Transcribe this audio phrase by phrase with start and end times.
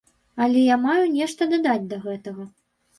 [0.45, 2.53] Але я маю нешта дадаць да гэтага.